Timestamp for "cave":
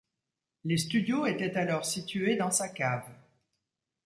2.69-3.07